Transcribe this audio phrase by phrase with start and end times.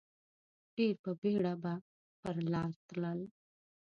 [0.75, 1.73] ډېر په بېړه به
[2.21, 3.19] پر لار تلل.